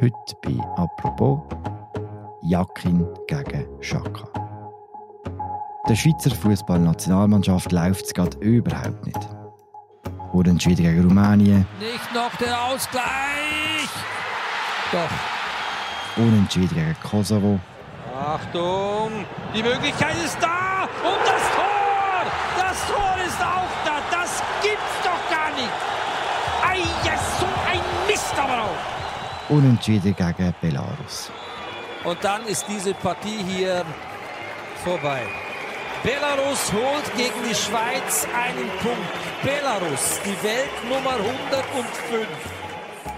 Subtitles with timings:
[0.00, 1.40] Heute bei «Apropos»
[2.42, 4.28] Jakin gegen Schaka.
[5.88, 9.18] Der Schweizer Fußballnationalmannschaft läuft es gerade überhaupt nicht.
[10.32, 11.66] Unentschieden gegen Rumänien.
[11.80, 13.88] Nicht noch der Ausgleich!
[14.92, 16.22] Doch.
[16.22, 17.58] Unentschieden gegen Kosovo.
[18.16, 19.24] Achtung!
[19.52, 20.84] Die Möglichkeit ist da!
[21.02, 22.22] Und das Tor!
[22.56, 23.77] Das Tor ist auch
[29.48, 31.30] Unentschieden gegen Belarus.
[32.04, 33.84] Und dann ist diese Partie hier
[34.84, 35.22] vorbei.
[36.02, 38.98] Belarus holt gegen die Schweiz einen Punkt.
[39.42, 42.28] Belarus, die Weltnummer 105.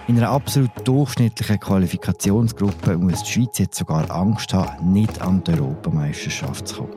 [0.07, 5.53] In einer absolut durchschnittlichen Qualifikationsgruppe muss die Schweiz jetzt sogar Angst haben, nicht an die
[5.53, 6.97] Europameisterschaft zu kommen.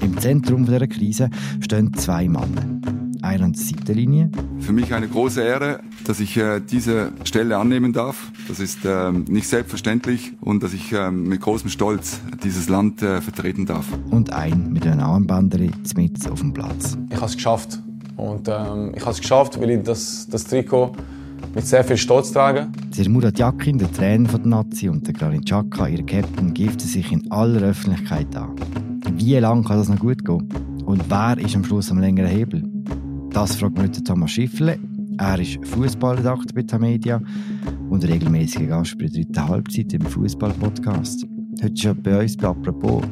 [0.00, 2.93] Im Zentrum dieser Krise stehen zwei Männer
[3.24, 4.30] einer Seitenlinie.
[4.60, 8.30] Für mich eine große Ehre, dass ich äh, diese Stelle annehmen darf.
[8.48, 13.20] Das ist äh, nicht selbstverständlich und dass ich äh, mit großem Stolz dieses Land äh,
[13.20, 13.86] vertreten darf.
[14.10, 16.96] Und ein mit einer Armbandere mit auf dem Platz.
[17.10, 17.80] Ich habe es geschafft.
[18.16, 20.92] Und ähm, ich habe es geschafft, weil ich das, das Trikot
[21.54, 22.68] mit sehr viel Stolz trage.
[22.96, 27.10] Der Murat Yakin, der Trainer der Nazi, und der Granit Xhaka, ihr Captain, giften sich
[27.12, 28.54] in aller Öffentlichkeit an.
[29.16, 30.48] Wie lange kann das noch gut gehen?
[30.84, 32.73] Und wer ist am Schluss am längeren Hebel?
[33.34, 34.78] Das fragt heute Thomas Schiffle.
[35.18, 37.20] Er ist Fußballredakteur bei Tamedia
[37.90, 41.26] und regelmäßiger Gast bei der dritten Halbzeit im Fußball-Podcast.
[41.60, 43.02] Heute ist er bei uns bei «Apropos»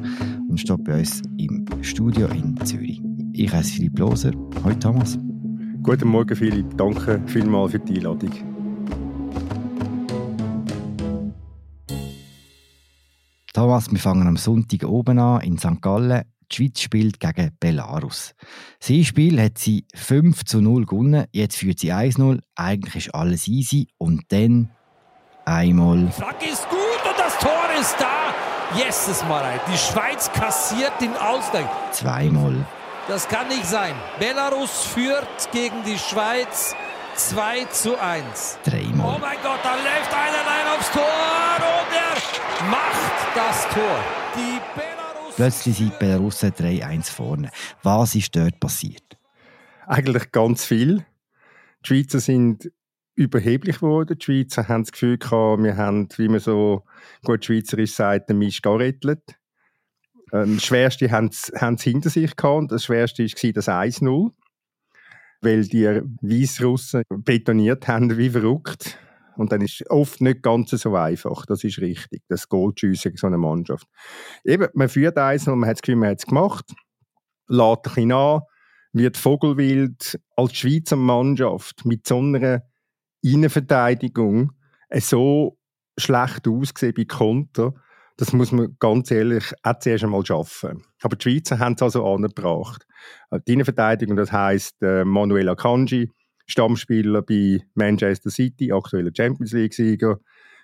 [0.48, 3.02] und steht bei uns im Studio in Zürich.
[3.32, 4.30] Ich heiße Philipp Loser.
[4.62, 5.18] Hallo Thomas.
[5.82, 8.51] Guten Morgen Philipp, danke vielmals für die Einladung.
[13.52, 15.82] Thomas, wir fangen am Sonntag oben an in St.
[15.82, 16.22] Gallen.
[16.50, 18.34] Die Schweiz spielt gegen Belarus.
[18.80, 22.40] Sein Spiel hat sie 5 zu 0 gewonnen, jetzt führt sie 1-0.
[22.56, 23.88] Eigentlich ist alles easy.
[23.98, 24.70] Und dann
[25.44, 26.10] einmal.
[26.12, 28.32] Flanke ist gut und das Tor ist da.
[28.78, 29.60] Yes, Marei.
[29.70, 31.66] Die Schweiz kassiert den Ausgleich.
[31.90, 32.54] Zweimal.
[33.06, 33.94] Das kann nicht sein.
[34.18, 36.74] Belarus führt gegen die Schweiz
[37.16, 38.60] 2 zu 1.
[38.64, 39.16] Dreimal.
[39.16, 41.31] Oh mein Gott, da läuft einer allein aufs Tor
[43.72, 44.04] Tor.
[45.34, 47.50] Plötzlich sind die Belarussen 3-1 vorne.
[47.82, 49.16] Was ist dort passiert?
[49.86, 51.06] Eigentlich ganz viel.
[51.82, 52.70] Die Schweizer sind
[53.14, 54.18] überheblich geworden.
[54.18, 56.84] Die Schweizer haben das Gefühl gehabt, wir haben, wie man so
[57.24, 59.22] gut schweizerisch sagt, den Mist gerettelt.
[60.34, 62.72] Ähm, das Schwerste haben sie hinter sich gehabt.
[62.72, 64.32] Das Schwerste war das 1-0.
[65.40, 65.86] Weil die
[66.20, 68.98] Weißrussen betoniert haben wie verrückt.
[69.36, 71.46] Und dann ist es oft nicht ganz so einfach.
[71.46, 72.22] Das ist richtig.
[72.28, 73.86] Das zu gegen so eine Mannschaft.
[74.44, 76.64] Eben, man führt eins und man hat das Gefühl, man hat es gemacht.
[77.48, 78.40] Lädt ein bisschen an,
[78.92, 82.62] wird Vogelwild als Schweizer Mannschaft mit so einer
[83.22, 84.52] Innenverteidigung
[84.94, 85.58] so
[85.98, 87.74] schlecht ausgesehen bei Konter.
[88.16, 90.84] Das muss man ganz ehrlich auch zuerst einmal schaffen.
[91.00, 92.86] Aber die Schweizer haben es also angebracht.
[93.46, 96.10] Die Innenverteidigung, das heisst äh, Manuel Akanji,
[96.46, 100.18] Stammspieler bei Manchester City, aktueller Champions League-Sieger.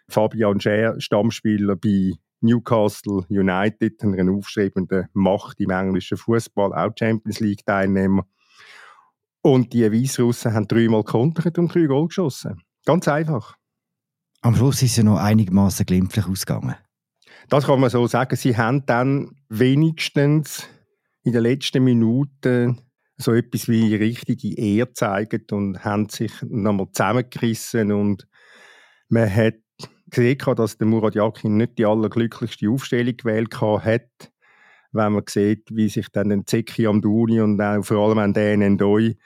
[0.08, 8.26] Fabian Scher, Stammspieler bei Newcastle United, einer aufstrebenden Macht im englischen Fußball, auch Champions League-Teilnehmer.
[9.42, 12.60] Und die Weißrussen haben dreimal kontert und drei Goal geschossen.
[12.84, 13.56] Ganz einfach.
[14.40, 16.76] Am Schluss ist es ja noch einigermaßen glimpflich ausgegangen.
[17.48, 18.36] Das kann man so sagen.
[18.36, 20.68] Sie haben dann wenigstens
[21.22, 22.80] in den letzten Minuten
[23.18, 28.28] so etwas wie richtige Ehr gezeigt und haben sich nochmal zusammengerissen und
[29.08, 29.56] man hat
[30.10, 34.32] gesehen, dass der Murat Yakin nicht die allerglücklichste Aufstellung gewählt hat,
[34.92, 38.62] wenn man sieht, wie sich dann den Zeki Amdouni und auch vor allem an den
[38.62, 39.16] Endoi,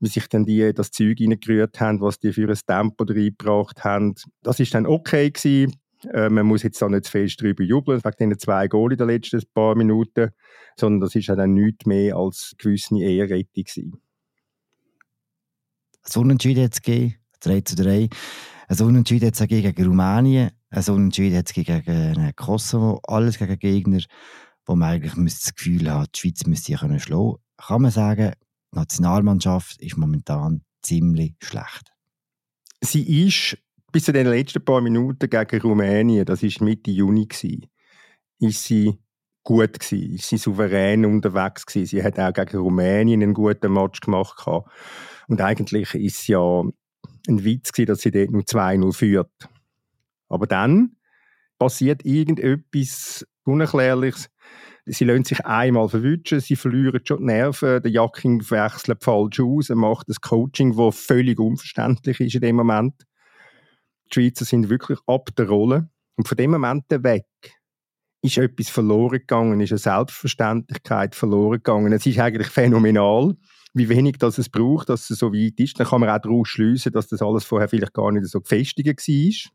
[0.00, 4.14] wie sich dann die das Zeug reingerührt haben, was die für ein Tempo reingebracht haben.
[4.42, 5.76] Das ist dann okay gewesen.
[6.12, 8.98] Äh, man muss jetzt da nicht zu fest drüber jubeln, wegen diesen zwei Goal in
[8.98, 10.30] den letzten paar Minuten,
[10.76, 14.02] sondern das ist ja dann nichts mehr als gewisse Ehrrettung gewesen.
[16.04, 18.08] Ein Unentschieden hat es gegeben, 3 zu 3.
[18.68, 24.00] Ein Unentschieden hat es gegen Rumänien, ein Unentschieden hat es gegen Kosovo, alles gegen Gegner,
[24.66, 28.32] wo man eigentlich das Gefühl hat, die Schweiz müsste sie schlagen Kann man sagen,
[28.72, 31.92] die Nationalmannschaft ist momentan ziemlich schlecht.
[32.80, 33.58] Sie ist
[33.92, 37.66] bis zu den letzten paar Minuten gegen Rumänien, das ist Mitte Juni, gewesen,
[38.38, 38.98] ist sie
[39.44, 41.86] gut ist sie souverän unterwegs gewesen.
[41.86, 44.70] Sie hat auch gegen Rumänien einen guten Match gemacht gehabt.
[45.28, 46.62] und eigentlich ist ja
[47.28, 49.48] ein Witz gewesen, dass sie dort nur 2-0 führt.
[50.28, 50.96] Aber dann
[51.58, 54.30] passiert irgendetwas Unerklärliches.
[54.84, 59.70] Sie lassen sich einmal verwünschen, sie verlieren schon die Nerven, der Jacking wechselt falsch aus,
[59.70, 62.94] er macht das Coaching, das völlig unverständlich ist in dem Moment.
[64.06, 65.88] Die Schweizer sind wirklich ab der Rolle.
[66.16, 67.26] Und von dem Moment weg
[68.22, 71.92] ist etwas verloren gegangen, ist eine Selbstverständlichkeit verloren gegangen.
[71.92, 73.34] Es ist eigentlich phänomenal,
[73.74, 75.78] wie wenig das es braucht, dass es so weit ist.
[75.78, 78.86] Dann kann man auch daraus schließen, dass das alles vorher vielleicht gar nicht so gefestigt
[78.86, 79.52] war.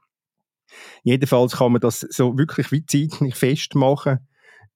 [1.04, 4.19] Jedenfalls kann man das so wirklich wie zeitlich festmachen.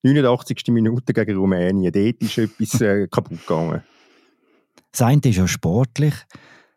[0.02, 0.68] 89.
[0.68, 3.82] Minute gegen Rumänien, dort ist etwas äh, kaputt gegangen.
[4.90, 6.14] Das eine ist ja sportlich,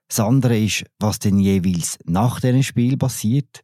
[0.08, 3.64] das andere ist, was denn jeweils nach diesem Spiel passiert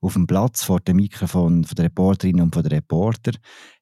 [0.00, 3.32] auf dem Platz vor dem Mikrofon von der Reporterin und von der Reporter,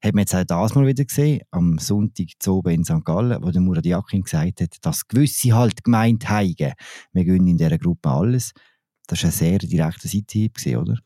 [0.03, 3.05] hat man jetzt auch das mal wieder gesehen, am Sonntag zu oben in St.
[3.05, 6.55] Gallen, wo der Murat Yakin gesagt hat, dass gewisse halt gemeint haben,
[7.13, 8.53] wir gönnen in dieser Gruppe alles.
[9.07, 10.99] Das war ein sehr direkter Seitenhieb, oder?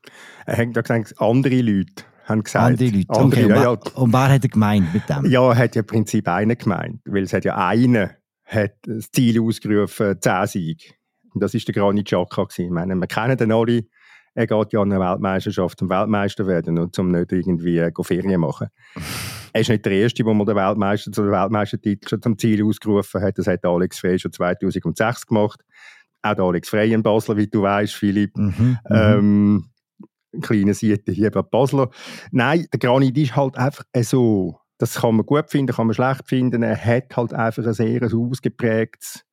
[0.47, 2.65] Er hat gesagt, andere Leute haben gesagt.
[2.65, 3.63] Andere Leute, andere, okay.
[3.63, 5.25] ja, und, und wer hat er gemeint mit dem?
[5.31, 8.11] Ja, er hat ja im Prinzip einen gemeint, weil es hat ja einen
[8.45, 10.95] hat das Ziel ausgerufen, 10 Siege.
[11.35, 12.47] Und das war der Granit Xhaka.
[12.57, 13.85] Ich meine, wir kennen den alle,
[14.39, 18.41] er geht ja an eine Weltmeisterschaft zum Weltmeister werden und zum nicht irgendwie äh, Ferien
[18.41, 18.69] machen.
[19.53, 22.65] er ist nicht der Erste, der mal den Weltmeister zu den Weltmeistertitel schon zum Ziel
[22.65, 23.37] ausgerufen hat.
[23.37, 25.61] Das hat Alex Frey schon 2006 gemacht.
[26.23, 28.37] Auch der Alex Frey in Basel, wie du weißt, Philipp.
[28.37, 28.79] Mhm, mhm.
[28.91, 29.71] ähm,
[30.33, 31.91] ein kleiner Siete hier bei Basler.
[32.31, 34.61] Nein, der Granit ist halt einfach so.
[34.79, 36.63] Das kann man gut finden, kann man schlecht finden.
[36.63, 39.25] Er hat halt einfach ein sehr ausgeprägtes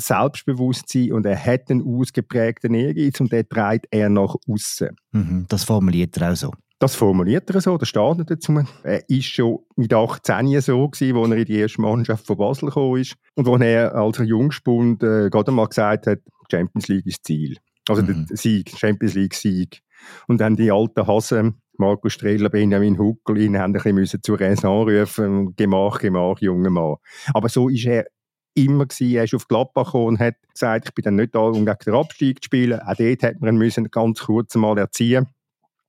[0.00, 4.90] Selbstbewusstsein und er hat einen ausgeprägten Ehrgeiz und den trägt er nach außen.
[5.12, 6.52] Mhm, das formuliert er auch so.
[6.80, 8.64] Das formuliert er so, das steht nicht dazu.
[8.84, 12.68] Er war schon mit 18 so gewesen, als er in die erste Mannschaft von Basel
[12.68, 16.20] gekommen ist und wo er als Jungspund äh, gerade mal gesagt hat,
[16.50, 17.58] Champions League ist Ziel.
[17.86, 18.26] Also mhm.
[18.26, 19.82] der Sieg, Champions League Sieg.
[20.26, 24.88] Und dann die alten Hasen, Markus Streller, Benjamin Huckel, ihn haben ein bisschen zur Raison
[24.88, 26.96] rufen, Gemach, Gemach, junger Mann.
[27.34, 28.06] Aber so ist er
[28.54, 29.14] immer gewesen.
[29.14, 31.78] Er ist auf Gladbach gekommen und hat gesagt, ich bin dann nicht da, um gegen
[31.84, 32.80] den Abstieg zu spielen.
[32.80, 35.26] Auch dort hat man müssen ganz kurz mal erziehen.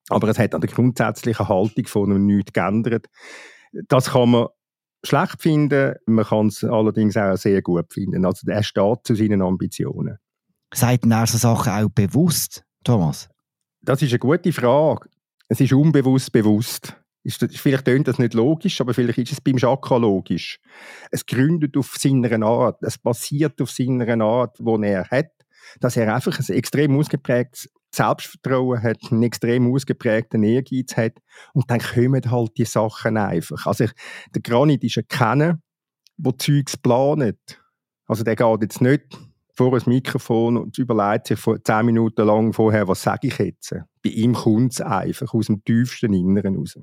[0.10, 3.08] Aber es hat an der grundsätzlichen Haltung von ihm nichts geändert.
[3.88, 4.48] Das kann man
[5.04, 8.26] schlecht finden, man kann es allerdings auch sehr gut finden.
[8.26, 10.18] Also er steht zu seinen Ambitionen.
[10.74, 13.30] Seid ihr so Sachen auch bewusst, Thomas?
[13.82, 15.10] Das ist eine gute Frage.
[15.48, 16.96] Es ist unbewusst bewusst.
[17.24, 20.60] Ist, vielleicht tönt das nicht logisch, aber vielleicht ist es beim Chaka logisch.
[21.12, 25.32] Es gründet auf seiner Art, es basiert auf seiner Art, die er hat,
[25.80, 31.14] dass er einfach ein extrem ausgeprägtes Selbstvertrauen hat, einen extrem ausgeprägten Ehrgeiz hat
[31.54, 33.68] und dann kommen halt die Sachen einfach.
[33.68, 33.92] Also ich,
[34.34, 35.62] der Granit ist ein Kenner,
[36.18, 37.62] der Zeugs planet.
[38.08, 39.04] Also der geht jetzt nicht
[39.54, 43.76] vor ein Mikrofon und überlegt sich zehn Minuten lang vorher, was sage ich jetzt.
[44.04, 46.78] Bei ihm kommt es einfach aus dem tiefsten Inneren raus.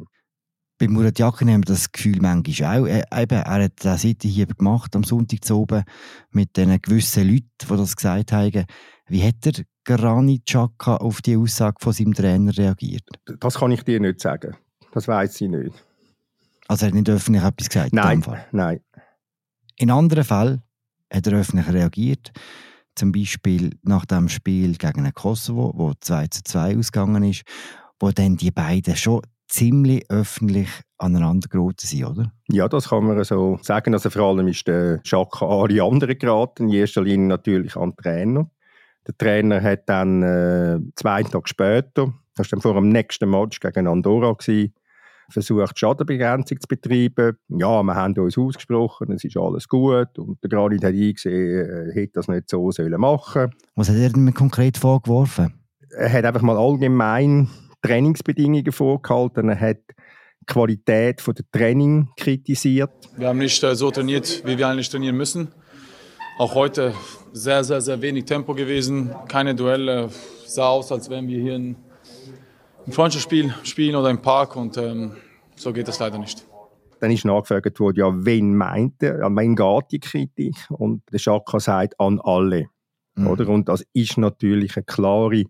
[0.79, 2.87] Bei Murat Yakin haben wir das Gefühl manchmal auch.
[2.87, 5.83] Er, eben, er hat eine Seite hier gemacht am Sonntag zu oben
[6.31, 8.65] mit den gewissen Leuten, die das gesagt haben.
[9.09, 13.09] Wie hat der Granit Xhaka auf die Aussage von seinem Trainer reagiert?
[13.41, 14.57] Das kann ich dir nicht sagen.
[14.93, 15.85] Das weiß ich nicht.
[16.69, 17.93] Also er hat nicht öffentlich etwas gesagt?
[17.93, 18.81] Nein, in nein.
[19.79, 20.63] In anderen Fällen
[21.13, 22.31] hat er öffentlich reagiert.
[22.95, 27.43] Zum Beispiel nach dem Spiel gegen den Kosovo, wo 2 zu 2 ausgegangen ist,
[27.99, 30.69] wo dann die beiden schon ziemlich öffentlich
[30.99, 32.33] aneinander geraten sind, oder?
[32.49, 33.95] Ja, das kann man so sagen.
[33.95, 37.91] Also vor allem ist der Schaka an die anderen geraten, in erster Linie natürlich an
[37.91, 38.50] den Trainer.
[39.06, 43.58] Der Trainer hat dann äh, zwei Tage später, das war dann vor dem nächsten Match
[43.61, 44.75] gegen Andorra, gewesen,
[45.31, 47.39] versucht, Schadenbegrenzung zu betreiben.
[47.49, 50.19] Ja, wir haben uns ausgesprochen, es ist alles gut.
[50.19, 54.11] Und der Granit hat eingesehen, er hätte das nicht so sollen machen Was hat er
[54.11, 55.55] denn konkret vorgeworfen?
[55.96, 57.49] Er hat einfach mal allgemein
[57.82, 59.49] Trainingsbedingungen vorgehalten.
[59.49, 59.79] Er hat
[60.41, 62.91] die Qualität der Training kritisiert.
[63.17, 65.49] Wir haben nicht äh, so trainiert, wie wir eigentlich trainieren müssen.
[66.39, 66.94] Auch heute
[67.32, 69.15] sehr, sehr, sehr wenig Tempo gewesen.
[69.29, 70.11] Keine Duelle.
[70.47, 71.77] Sah aus, als wären wir hier ein,
[72.87, 74.56] ein Freundschaftsspiel spielen oder im Park.
[74.56, 75.17] Und ähm,
[75.56, 76.47] so geht das leider nicht.
[77.01, 80.56] Dann ist nachgefragt worden, ja, wen meint er, an wen geht die Kritik?
[80.70, 82.67] Und der Schaka sagt, an alle.
[83.15, 83.27] Mhm.
[83.27, 83.49] Oder?
[83.49, 85.44] Und das ist natürlich eine klare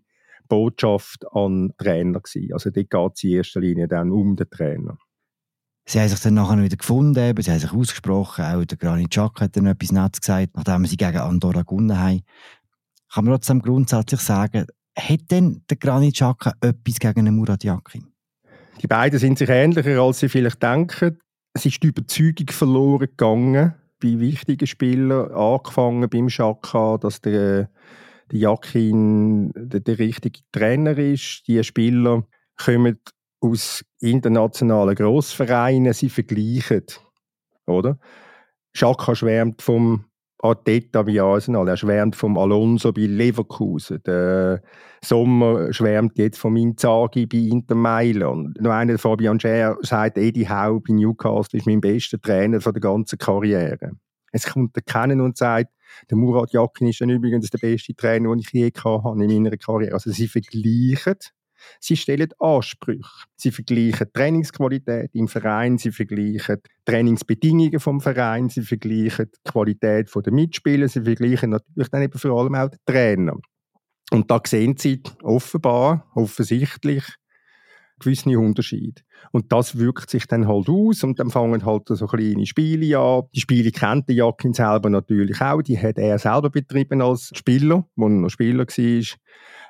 [0.49, 2.51] Botschaft an Trainer gewesen.
[2.51, 4.97] Also dort geht es in erster Linie dann um den Trainer.
[5.85, 9.45] Sie haben sich dann nachher wieder gefunden, sie haben sich ausgesprochen, auch der Granit Xhaka
[9.45, 12.21] hat dann etwas Nettes gesagt, nachdem sie gegen Andorra gewonnen haben.
[13.11, 18.05] Kann man trotzdem grundsätzlich sagen, hat denn der Granit Xhaka etwas gegen den Murat Yakin?
[18.81, 21.17] Die beiden sind sich ähnlicher, als sie vielleicht denken.
[21.53, 27.69] Es ist die Überzeugung verloren gegangen bei wichtigen Spielern, angefangen beim Xhaka, dass der
[28.31, 31.43] der Jakin der, der richtige Trainer ist.
[31.47, 32.23] Die Spieler
[32.57, 32.99] kommen
[33.41, 36.83] aus internationalen Grossvereinen, sie vergleichen,
[37.65, 37.97] oder?
[38.73, 40.05] Schaka schwärmt vom
[40.41, 44.61] Arteta bei Arsenal, er schwärmt vom Alonso bei Leverkusen, der
[45.03, 48.59] Sommer schwärmt jetzt vom Inzaghi bei Inter Mailand.
[48.61, 52.81] Noch einer, Fabian Scher, sagt, Eddie Howe bei Newcastle ist mein bester Trainer von der
[52.81, 53.91] ganzen Karriere.
[54.31, 55.71] Es kommt der Kennen und sagt,
[56.09, 59.57] der Murat Yakin ist dann übrigens der beste Trainer, den ich je hatte in meiner
[59.57, 59.93] Karriere.
[59.93, 61.17] Also sie vergleichen
[61.79, 63.25] Sie stellen Ansprüche.
[63.35, 70.33] Sie vergleichen Trainingsqualität im Verein, sie vergleichen Trainingsbedingungen vom Verein, sie vergleichen die Qualität der
[70.33, 73.37] Mitspieler, sie vergleichen natürlich dann eben vor allem auch den Trainer.
[74.11, 77.03] Und da sehen Sie offenbar, offensichtlich,
[77.99, 79.01] gewisse Unterschiede.
[79.31, 83.23] Und das wirkt sich dann halt aus und dann fangen halt so kleine Spiele an.
[83.35, 85.61] Die Spiele kennt der Jakin selber natürlich auch.
[85.61, 89.03] Die hat er selber betrieben als Spieler, wo er noch Spieler war.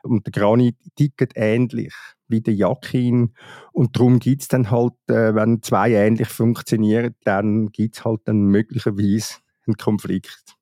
[0.03, 1.93] Und der Granit tickt ähnlich
[2.27, 3.33] wie der Jakin.
[3.73, 8.21] Und darum gibt es dann halt, äh, wenn zwei ähnlich funktionieren, dann gibt es halt
[8.25, 9.35] dann möglicherweise
[9.67, 10.55] einen Konflikt.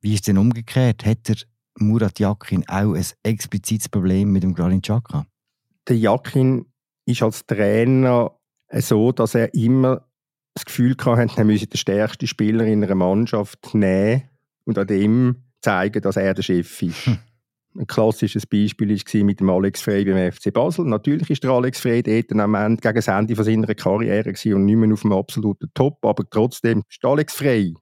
[0.00, 1.04] Wie ist denn umgekehrt?
[1.04, 1.36] Hat der
[1.78, 5.26] Murat Jakin auch ein explizites Problem mit dem Granit Xhaka?
[5.88, 6.66] Der Jakin
[7.06, 8.32] ist als Trainer
[8.72, 10.06] so, dass er immer
[10.54, 14.22] das Gefühl hatte, er müsse den stärksten Spieler in einer Mannschaft nehmen
[14.64, 17.06] und an dem zeigen, dass er der Chef ist.
[17.06, 17.18] Hm.
[17.78, 20.86] Ein klassisches Beispiel war mit dem Alex Frey beim FC Basel.
[20.86, 24.76] Natürlich ist der Alex Frey dort am Ende gegen das Ende seiner Karriere und nicht
[24.76, 27.74] mehr auf dem absoluten Top, aber trotzdem ist Alex Frey.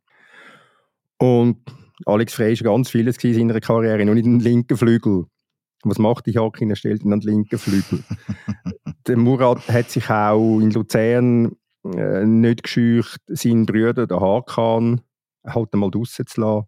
[1.18, 1.58] Und
[2.06, 5.26] Alex Frey war ganz vieles in seiner Karriere, nur nicht den linken Flügel.
[5.84, 6.70] Was macht die Hakin?
[6.70, 8.02] Er stellt ihn an den linken Flügel.
[9.06, 15.00] der Murat hat sich auch in Luzern äh, nicht gescheucht, seinen Brüder, den Hakan,
[15.46, 16.66] halt einmal draussen zu lassen.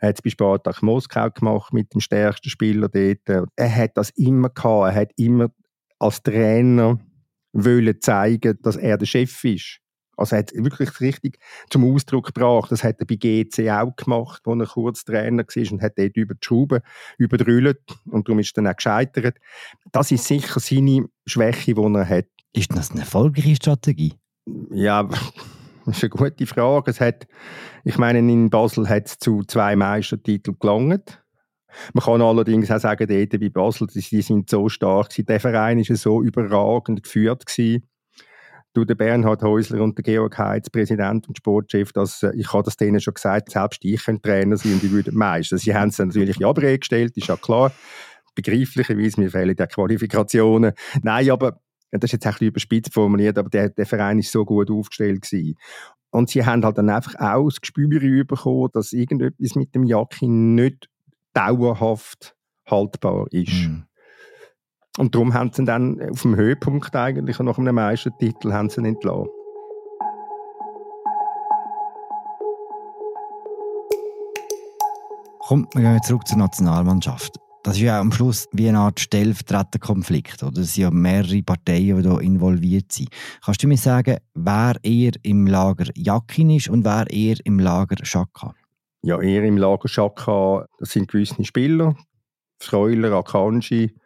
[0.00, 3.48] Er hat es bei Spartak Moskau gemacht mit dem stärksten Spieler dort.
[3.56, 4.94] Er hat das immer gehabt.
[4.94, 5.50] Er hat immer
[5.98, 6.98] als Trainer
[7.52, 9.80] wollen zeigen, dass er der Chef ist.
[10.16, 11.38] Also er hat wirklich richtig
[11.70, 12.72] zum Ausdruck gebracht.
[12.72, 16.16] Das hat er bei GC auch gemacht, wo er kurz Trainer war und hat dort
[16.16, 16.80] über die Schrauben
[17.18, 19.38] überdrüllt und darum ist er dann auch gescheitert.
[19.92, 22.26] Das ist sicher seine Schwäche, die er hat.
[22.52, 24.14] Ist das eine erfolgreiche Strategie?
[24.70, 25.22] Ja, das
[25.86, 26.90] ist eine gute Frage.
[26.90, 27.26] Es hat,
[27.84, 31.22] ich meine, in Basel hat es zu zwei Meistertiteln gelangt.
[31.92, 35.26] Man kann allerdings auch sagen, dort bei Basel, die, sind so stark gewesen.
[35.26, 37.86] Der Verein war so überragend geführt gewesen.
[38.76, 42.62] Du, der Bernhard Häusler und der Georg Heitz, Präsident und Sportchef, dass, äh, ich habe
[42.62, 45.58] das denen schon gesagt, selbst ich könnte Trainer sein und ich würde meistern.
[45.58, 47.72] Sie haben es natürlich in Abrede gestellt, ist ja klar.
[48.34, 50.72] Begreiflicherweise, mir fehlen die Qualifikationen.
[51.02, 51.58] Nein, aber
[51.90, 55.22] das ist jetzt ein bisschen überspitzt formuliert, aber der, der Verein ist so gut aufgestellt
[55.22, 55.56] gewesen.
[56.10, 60.54] Und sie haben halt dann einfach auch das Gespür bekommen, dass irgendetwas mit dem Jakin
[60.54, 60.90] nicht
[61.32, 63.54] dauerhaft haltbar ist.
[63.54, 63.86] Mhm.
[64.98, 68.80] Und darum haben sie ihn dann auf dem Höhepunkt eigentlich nach einem Meistertitel haben sie
[68.80, 69.28] ihn entlassen.
[75.40, 80.40] Kommt, wir gehen zurück zur Nationalmannschaft das ist ja am Schluss wie eine Art Stellvertreterkonflikt,
[80.44, 80.60] oder?
[80.60, 83.08] Es sind ja mehrere Parteien, die hier involviert sind.
[83.44, 87.96] Kannst du mir sagen, wer eher im Lager Jakin ist und wer eher im Lager
[88.04, 88.54] Schaka?
[89.02, 91.96] Ja, eher im Lager Schaka, das sind gewisse Spieler.
[92.60, 93.96] Freuler, Akanji,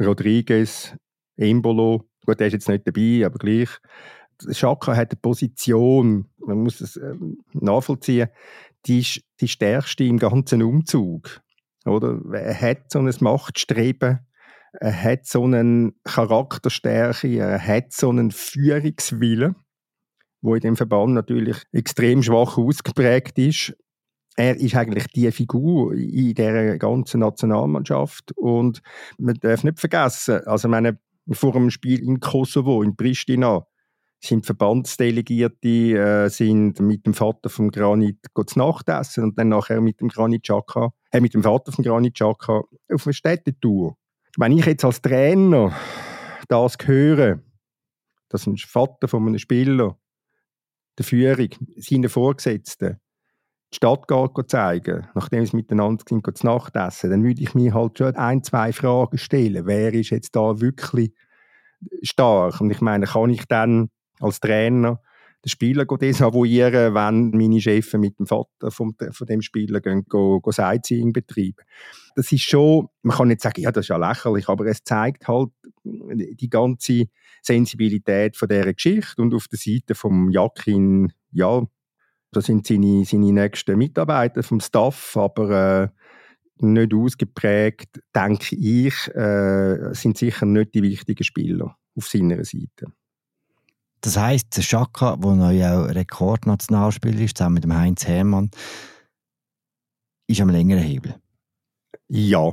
[0.00, 0.96] Rodriguez,
[1.36, 2.08] Embolo.
[2.24, 3.68] Gut, der ist jetzt nicht dabei, aber gleich.
[4.50, 8.28] Schaka hat eine Position, man muss es ähm, nachvollziehen,
[8.86, 11.40] die ist die stärkste im ganzen Umzug.
[11.86, 12.20] Oder?
[12.32, 14.20] Er hat so ein Machtstreben,
[14.80, 19.54] er hat so eine Charakterstärke, er hat so einen Führungswillen,
[20.40, 23.76] wo in dem Verband natürlich extrem schwach ausgeprägt ist.
[24.36, 28.82] Er ist eigentlich die Figur in der ganzen Nationalmannschaft und
[29.18, 30.98] man darf nicht vergessen, also meine
[31.30, 33.66] vor dem Spiel in Kosovo, in Pristina,
[34.20, 39.80] sind Verbandsdelegierte äh, sind mit dem Vater vom Granit zu Nacht essen und dann nachher
[39.80, 42.62] mit dem Granit Xhaka, äh, mit dem Vater vom Granit Xhaka
[42.92, 43.96] auf eine Städtetour.
[44.36, 45.74] Wenn ich jetzt als Trainer
[46.48, 47.40] das höre,
[48.28, 49.98] dass ein Vater von einem Spieler
[50.98, 52.98] der Führung, seinen Vorgesetzten,
[53.74, 57.74] die Stadt geht zeigen, nachdem sie miteinander sind, zu Nacht essen, dann würde ich mir
[57.74, 59.66] halt schon ein, zwei Fragen stellen.
[59.66, 61.12] Wer ist jetzt da wirklich
[62.02, 62.60] stark?
[62.60, 63.90] Und ich meine, kann ich dann
[64.20, 65.00] als Trainer
[65.44, 70.40] den Spieler desavouieren, wenn meine Chefs mit dem Vater vom, von dem Spieler gehen, go,
[70.40, 71.64] go Sightseeing betreiben.
[72.16, 75.28] Das ist schon, man kann nicht sagen, ja, das ist ja lächerlich, aber es zeigt
[75.28, 75.50] halt
[75.84, 77.06] die ganze
[77.42, 81.62] Sensibilität von dieser Geschichte und auf der Seite vom Jakin, ja,
[82.34, 85.50] das sind seine, seine nächsten Mitarbeiter vom Staff, aber
[85.82, 85.88] äh,
[86.58, 92.86] nicht ausgeprägt, denke ich, äh, sind sicher nicht die wichtigen Spieler auf seiner Seite.
[94.00, 98.50] Das heisst, der Schaka, der neu auch Rekordnationalspieler ist, zusammen mit dem Heinz Hermann,
[100.26, 101.14] ist am längeren Hebel.
[102.08, 102.52] Ja,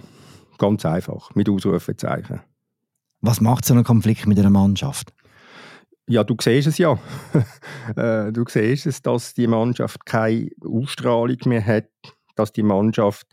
[0.57, 2.41] ganz einfach, mit Ausrufezeichen.
[3.19, 5.13] Was macht so ein Konflikt mit einer Mannschaft?
[6.11, 6.99] Ja, du siehst es ja.
[7.95, 11.89] Äh, du siehst es, dass die Mannschaft keine Ausstrahlung mehr hat,
[12.35, 13.27] dass die Mannschaft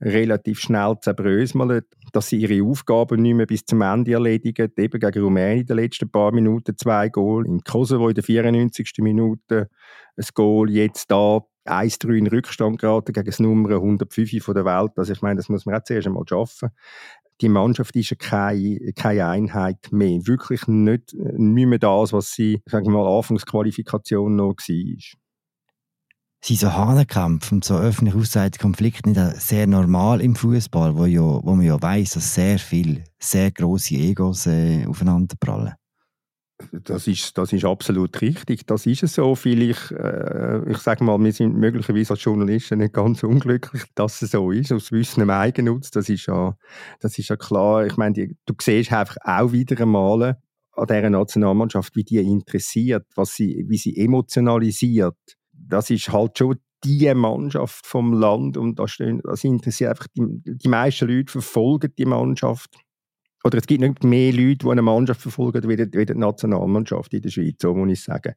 [0.00, 4.70] relativ schnell zerbröselt, dass sie ihre Aufgaben nicht mehr bis zum Ende erledigen.
[4.76, 8.92] Eben gegen Rumänien in den letzten paar Minuten zwei Goal, in Kosovo in der 94.
[8.98, 9.70] Minute
[10.16, 14.92] ein Goal, jetzt da 1-3 in Rückstand geraten gegen das Nummer 105 von der Welt.
[14.96, 16.70] Also ich meine, das muss man auch zuerst einmal schaffen.
[17.40, 20.26] Die Mannschaft ist ja keine, keine Einheit mehr.
[20.26, 25.18] Wirklich nicht, nicht mehr das, was sie, sagen wir mal, Anfangsqualifikation noch war
[26.46, 31.20] sind so Hahnenkämpfe und so öffentlich ausgesagte Konflikte nicht sehr normal im Fußball, wo, ja,
[31.20, 35.74] wo man ja weiß, dass sehr viele, sehr große Egos äh, aufeinanderprallen?
[36.72, 38.66] Das ist, das ist absolut richtig.
[38.66, 39.34] Das ist es so.
[39.34, 44.30] Vielleicht, äh, ich sage mal, wir sind möglicherweise als Journalisten nicht ganz unglücklich, dass es
[44.30, 45.90] so ist, aus wissendem Eigennutz.
[45.90, 46.56] Das ist ja,
[47.00, 47.84] das ist ja klar.
[47.84, 50.38] Ich meine, du siehst einfach auch wieder einmal
[50.72, 55.16] an dieser Nationalmannschaft, wie die interessiert, was sie, wie sie emotionalisiert
[55.68, 60.68] das ist halt schon die Mannschaft vom Land und das, das interessiert einfach die, die
[60.68, 62.76] meisten Leute verfolgen die Mannschaft
[63.44, 67.14] oder es gibt nicht mehr Leute, die eine Mannschaft verfolgen wie die, wie die Nationalmannschaft
[67.14, 68.34] in der Schweiz, so muss ich sagen.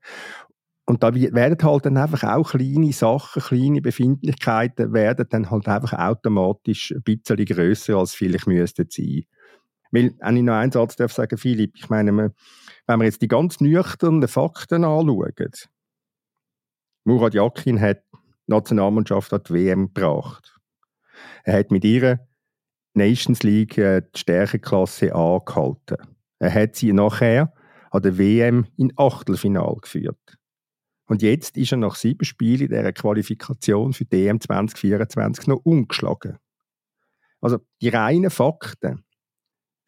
[0.86, 5.94] Und da werden halt dann einfach auch kleine Sachen, kleine Befindlichkeiten werden dann halt einfach
[5.94, 9.24] automatisch ein bisschen grösser, als vielleicht müssten sein.
[9.92, 12.34] Weil, wenn ich noch einen Satz darf sagen, Philipp, ich meine,
[12.88, 15.34] wenn wir jetzt die ganz nüchternen Fakten anschauen,
[17.04, 20.60] Murat Yakin hat die Nationalmannschaft an die WM gebracht.
[21.44, 22.20] Er hat mit ihrer
[23.00, 25.98] Nations League äh, die Stärkeklasse angehalten.
[26.40, 27.54] Er hat sie nachher
[27.92, 30.38] an der WM in Achtelfinal geführt.
[31.08, 35.62] Und jetzt ist er nach sieben Spielen in dieser Qualifikation für die EM 2024 noch
[35.64, 36.38] ungeschlagen.
[37.42, 39.04] Also die reinen Fakten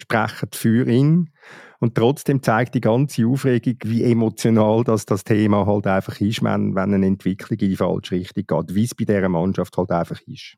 [0.01, 1.31] sprechen für ihn.
[1.79, 6.75] Und trotzdem zeigt die ganze Aufregung, wie emotional das, das Thema halt einfach ist, wenn,
[6.75, 10.19] wenn eine Entwicklung in die falsche Richtung geht, wie es bei dieser Mannschaft halt einfach
[10.27, 10.57] ist.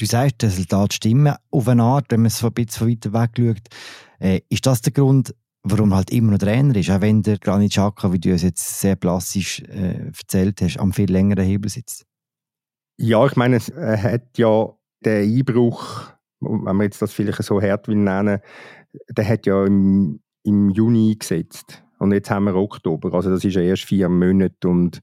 [0.00, 3.30] Du sagst, das Resultat stimmen auf eine Art, wenn man es ein bisschen weiter weg
[3.36, 3.68] schaut.
[4.18, 7.72] Äh, ist das der Grund, warum halt immer noch Trainer ist, auch wenn der Granit
[7.72, 12.06] Xhaka, wie du es jetzt sehr plastisch äh, erzählt hast, am viel längeren Hebel sitzt?
[12.96, 14.70] Ja, ich meine, er hat ja
[15.04, 16.10] den Einbruch
[16.40, 18.40] wenn man jetzt das vielleicht so hart will nennen,
[19.08, 21.84] der hat ja im, im Juni eingesetzt.
[21.98, 23.12] Und jetzt haben wir Oktober.
[23.12, 25.00] Also das ist ja erst vier Monate und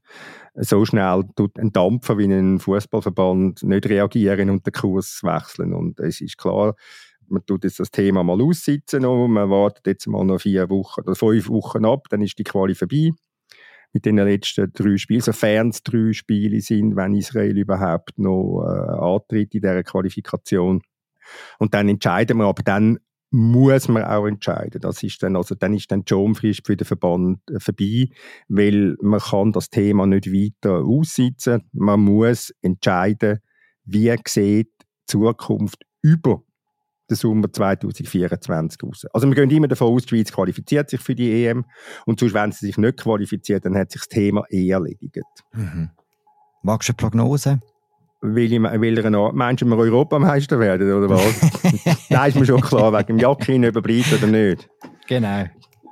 [0.60, 5.72] so schnell tut ein Dampfer wie ein Fußballverband nicht reagieren und den Kurs wechseln.
[5.72, 6.74] Und es ist klar,
[7.28, 11.02] man tut jetzt das Thema mal aussitzen und man wartet jetzt mal noch vier Wochen
[11.02, 13.10] oder fünf Wochen ab, dann ist die Quali vorbei
[13.92, 18.90] mit den letzten drei Spielen, sofern es drei Spiele sind, wenn Israel überhaupt noch äh,
[19.00, 20.82] antritt in dieser Qualifikation.
[21.58, 22.98] Und dann entscheiden wir, aber dann
[23.30, 24.80] muss man auch entscheiden.
[24.80, 28.08] Das ist dann, also dann ist dann die Schonfrist für den Verband äh, vorbei,
[28.48, 31.68] weil man kann das Thema nicht weiter aussitzen.
[31.72, 33.40] Man muss entscheiden,
[33.84, 36.42] wie sieht die Zukunft über
[37.10, 39.06] den Sommer 2024 aus.
[39.12, 41.64] Also wir gehen immer davon aus, die Schweiz qualifiziert sich für die EM
[42.06, 45.16] und sonst, wenn sie sich nicht qualifiziert, dann hat sich das Thema eh erledigt.
[45.52, 45.90] Mhm.
[46.62, 47.60] Magst du eine Prognose?
[48.20, 51.40] Will ich, will er meinst du, wir Europameister werden, oder was?
[52.10, 54.68] nein, ist mir schon klar, wegen dem Jakin, ob er bleibt oder nicht.
[55.06, 55.44] Genau.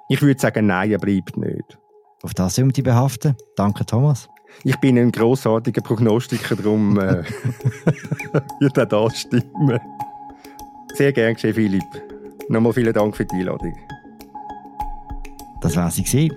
[0.08, 1.78] Ich würde sagen, nein, er bleibt nicht.
[2.22, 3.36] Auf das sind die behaften.
[3.56, 4.28] Danke, Thomas.
[4.64, 7.22] Ich bin ein grossartiger Prognostiker, darum äh,
[8.60, 9.78] wird auch das stimmen.
[10.94, 11.84] Sehr gern geschehen, Philipp.
[12.48, 13.76] Nochmal vielen Dank für die Einladung.
[15.60, 16.32] Das war sie.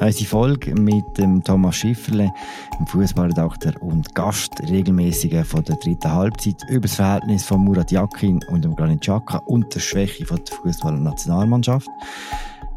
[0.00, 2.30] Unsere Folge mit dem Thomas Schifferle,
[2.78, 8.40] dem Fußballredakteur und Gast regelmäßiger von der dritten Halbzeit über das Verhältnis von Murat Yakin
[8.48, 11.88] und dem Granit Xhaka und der Schwäche von der Fußballnationalmannschaft.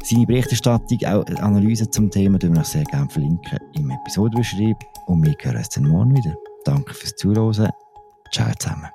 [0.02, 4.76] Seine Berichterstattung, auch Analyse zum Thema, tun wir sehr gerne verlinken im Episodenbeschrieb.
[5.06, 6.34] Und wir hören uns dann morgen wieder.
[6.64, 7.70] Danke fürs Zuhören.
[8.32, 8.88] Ciao zusammen.